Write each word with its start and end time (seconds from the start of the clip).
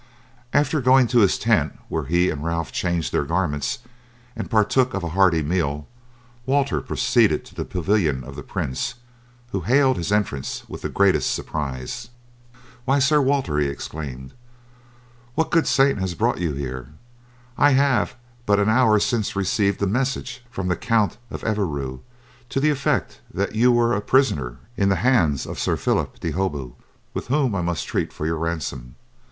After 0.51 0.81
going 0.81 1.05
to 1.09 1.19
his 1.19 1.37
tent, 1.37 1.77
where 1.87 2.05
he 2.05 2.31
and 2.31 2.43
Ralph 2.43 2.71
changed 2.71 3.11
their 3.13 3.23
garments 3.23 3.77
and 4.35 4.49
partook 4.49 4.95
of 4.95 5.03
a 5.03 5.09
hearty 5.09 5.43
meal, 5.43 5.85
Walter 6.47 6.81
proceeded 6.81 7.45
to 7.45 7.53
the 7.53 7.65
pavilion 7.65 8.23
of 8.23 8.35
the 8.35 8.41
prince, 8.41 8.95
who 9.51 9.59
hailed 9.61 9.97
his 9.97 10.11
entrance 10.11 10.67
with 10.67 10.81
the 10.81 10.89
greatest 10.89 11.31
surprise. 11.31 12.09
"Why 12.83 12.97
Sir 12.97 13.21
Walter," 13.21 13.59
he 13.59 13.67
exclaimed, 13.67 14.33
"what 15.35 15.51
good 15.51 15.67
saint 15.67 15.99
has 15.99 16.15
brought 16.15 16.39
you 16.39 16.53
here? 16.53 16.89
I 17.55 17.73
have 17.73 18.15
but 18.47 18.57
an 18.59 18.69
hour 18.69 18.99
since 18.99 19.35
received 19.35 19.79
a 19.83 19.85
message 19.85 20.43
from 20.49 20.67
the 20.67 20.75
Count 20.75 21.19
of 21.29 21.43
Evreux 21.43 21.99
to 22.49 22.59
the 22.59 22.71
effect 22.71 23.21
that 23.31 23.53
you 23.53 23.71
were 23.71 23.93
a 23.93 24.01
prisoner 24.01 24.57
in 24.75 24.89
the 24.89 24.95
bands 25.05 25.45
of 25.45 25.59
Sir 25.59 25.75
Phillip 25.77 26.19
de 26.19 26.31
Holbeaut, 26.31 26.73
with 27.13 27.27
whom 27.27 27.53
I 27.53 27.61
must 27.61 27.85
treat 27.85 28.11
for 28.11 28.25
your 28.25 28.37
ransom. 28.39 28.95